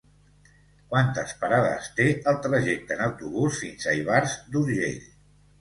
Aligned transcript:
Quantes 0.93 1.35
parades 1.43 1.91
té 1.99 2.07
el 2.33 2.41
trajecte 2.47 2.97
en 2.97 3.05
autobús 3.11 3.63
fins 3.65 3.85
a 3.93 3.97
Ivars 4.03 4.35
d'Urgell? 4.57 5.01